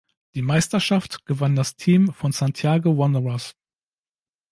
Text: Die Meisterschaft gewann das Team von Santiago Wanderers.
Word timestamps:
Die 0.33 0.41
Meisterschaft 0.41 1.27
gewann 1.27 1.55
das 1.55 1.75
Team 1.75 2.11
von 2.11 2.31
Santiago 2.31 2.97
Wanderers. 2.97 3.55